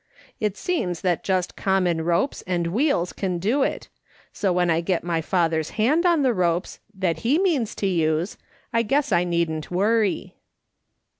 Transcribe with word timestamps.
It 0.39 0.57
seems 0.57 1.01
that 1.01 1.23
just 1.23 1.55
common 1.55 2.01
ropes 2.03 2.41
and 2.47 2.65
wheels 2.73 3.13
can 3.13 3.37
do 3.37 3.61
it, 3.61 3.87
so 4.33 4.51
when 4.51 4.71
I 4.71 4.81
get 4.81 5.03
my 5.03 5.21
Father's 5.21 5.69
hand 5.77 6.07
on 6.07 6.23
the 6.23 6.33
ropes 6.33 6.79
that 6.95 7.19
he 7.19 7.37
means 7.37 7.75
to 7.75 7.85
use, 7.87 8.35
I 8.73 8.81
guess 8.81 9.11
I 9.11 9.23
needn't 9.23 9.69
worry.' 9.69 10.33